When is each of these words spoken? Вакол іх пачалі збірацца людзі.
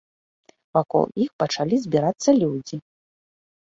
Вакол 0.77 1.05
іх 1.27 1.31
пачалі 1.45 1.75
збірацца 1.87 2.29
людзі. 2.43 2.85